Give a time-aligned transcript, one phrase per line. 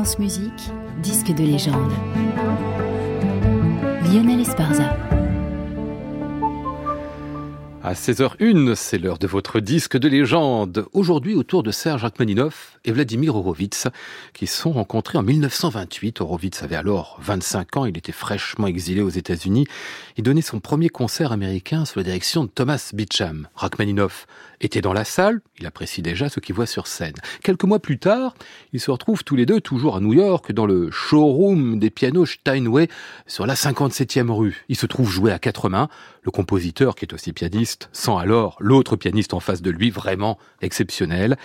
[0.00, 0.70] France Musique,
[1.02, 1.92] disque de légende.
[4.10, 4.96] Lionel Esparza.
[7.82, 10.86] À 16h01, c'est l'heure de votre disque de légende.
[10.94, 13.88] Aujourd'hui, autour de Serge Rachmaninoff et Vladimir Horowitz,
[14.32, 16.22] qui sont rencontrés en 1928.
[16.22, 19.66] Horowitz avait alors 25 ans, il était fraîchement exilé aux États-Unis.
[20.16, 23.48] Il donnait son premier concert américain sous la direction de Thomas Beecham.
[23.54, 24.26] Rachmaninoff
[24.60, 27.14] était dans la salle, il apprécie déjà ce qu'il voit sur scène.
[27.42, 28.34] Quelques mois plus tard,
[28.72, 32.26] ils se retrouvent tous les deux toujours à New York, dans le showroom des pianos
[32.26, 32.88] Steinway,
[33.26, 34.64] sur la 57e rue.
[34.68, 35.88] Ils se trouvent jouer à quatre mains.
[36.22, 40.38] Le compositeur, qui est aussi pianiste, sent alors l'autre pianiste en face de lui vraiment
[40.60, 41.36] exceptionnel.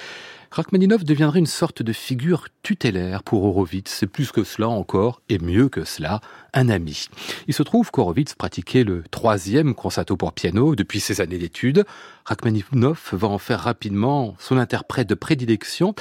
[0.52, 3.92] Rachmaninoff deviendrait une sorte de figure tutélaire pour Horowitz.
[3.92, 6.22] C'est plus que cela encore, et mieux que cela,
[6.54, 7.08] un ami.
[7.48, 11.86] Il se trouve qu'Horowitz pratiquait le troisième concerto pour piano depuis ses années d'études.
[12.26, 15.94] Rachmaninoff va en faire rapidement son interprète de prédilection.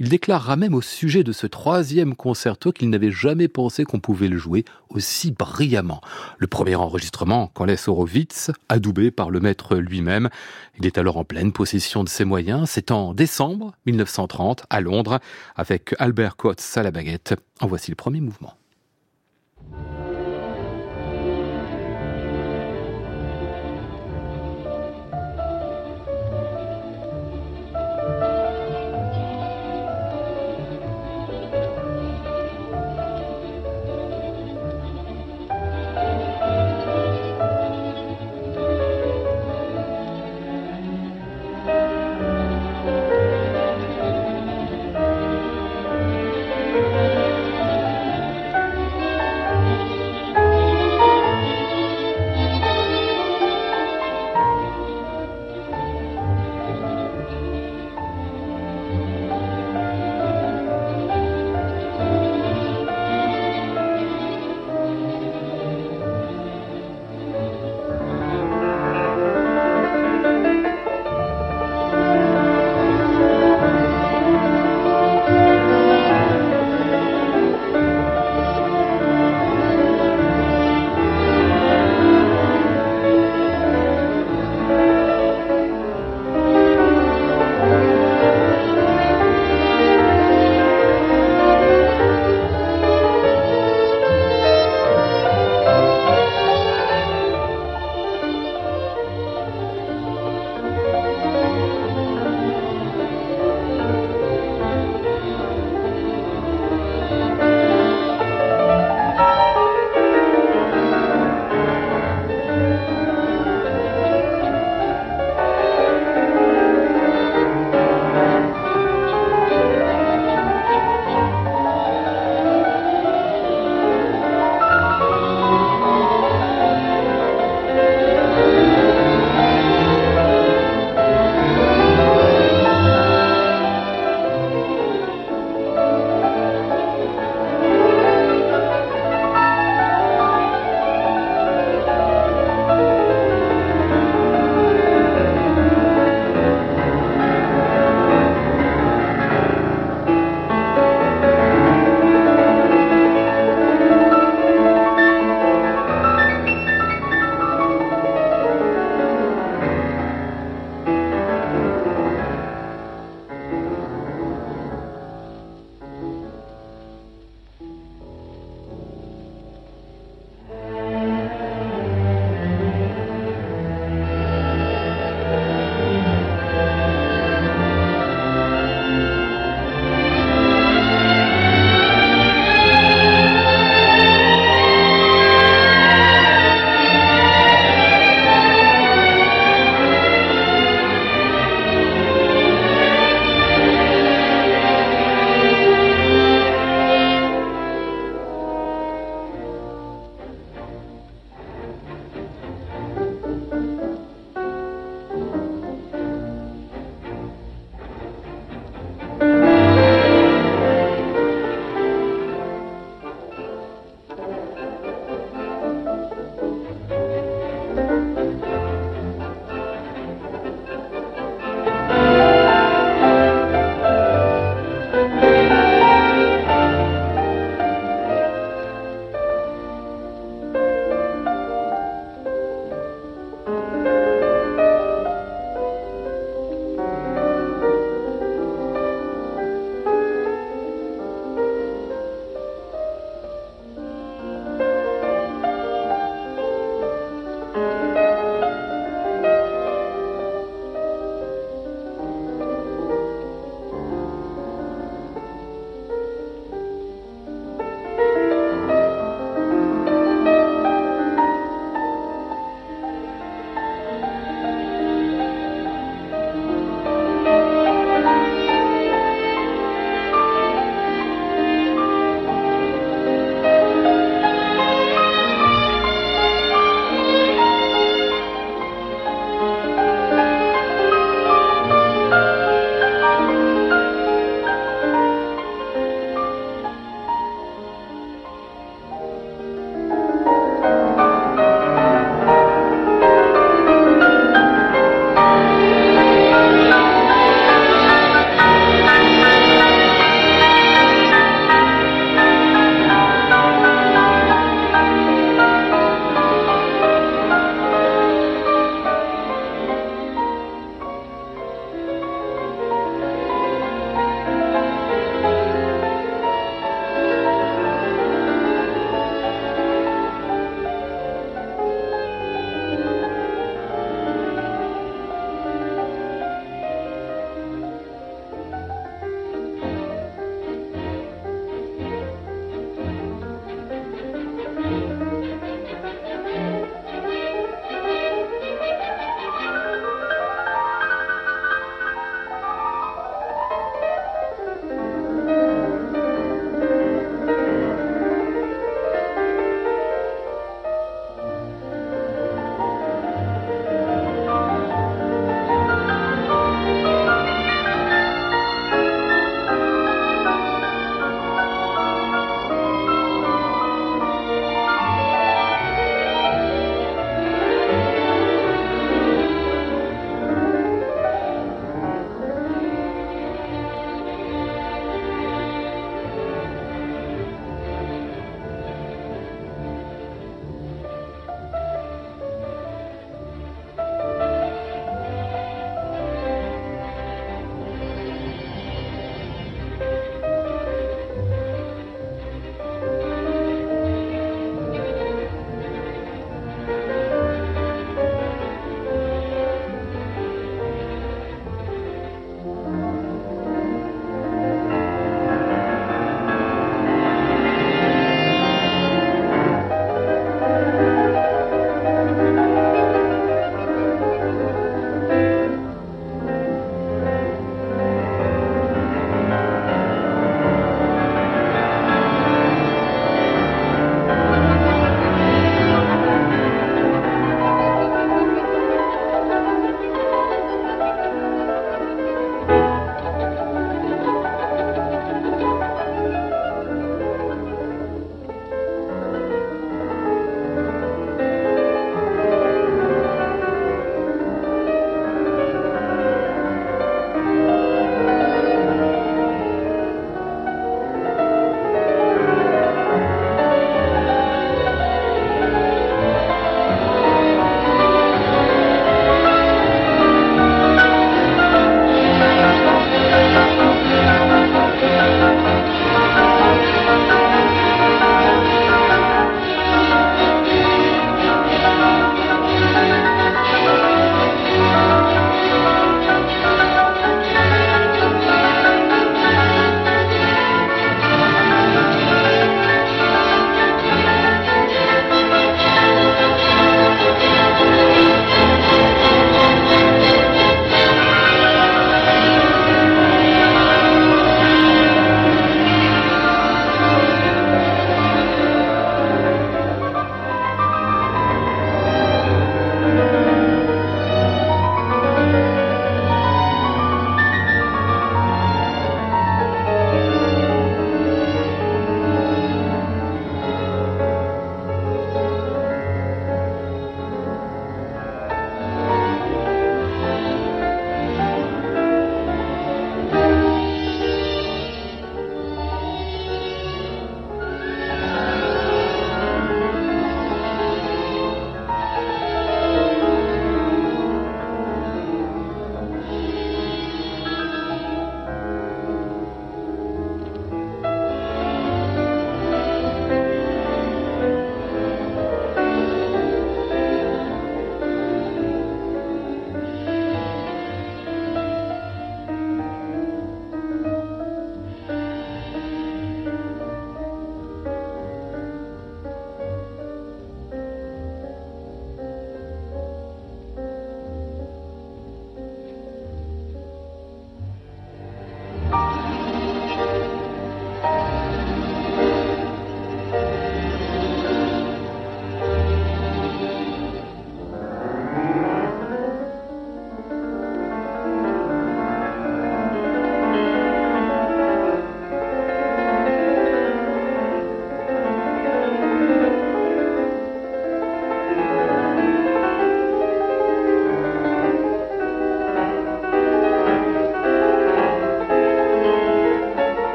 [0.00, 4.28] Il déclarera même au sujet de ce troisième concerto qu'il n'avait jamais pensé qu'on pouvait
[4.28, 6.00] le jouer aussi brillamment.
[6.38, 10.30] Le premier enregistrement qu'en laisse Horowitz, adoubé par le maître lui-même.
[10.78, 12.70] Il est alors en pleine possession de ses moyens.
[12.70, 15.20] C'est en décembre 1930 à Londres
[15.54, 17.34] avec Albert Coates à la baguette.
[17.60, 18.54] En voici le premier mouvement.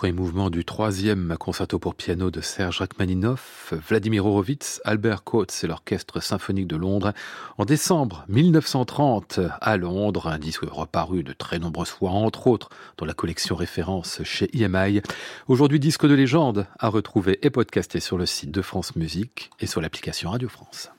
[0.00, 5.66] Premier mouvement du troisième concerto pour piano de Serge Rachmaninoff, Vladimir Horowitz, Albert Coates et
[5.66, 7.12] l'Orchestre symphonique de Londres.
[7.58, 13.04] En décembre 1930, à Londres, un disque reparu de très nombreuses fois, entre autres dans
[13.04, 15.02] la collection référence chez EMI.
[15.48, 19.66] Aujourd'hui, disque de légende à retrouver et podcasté sur le site de France Musique et
[19.66, 20.90] sur l'application Radio France.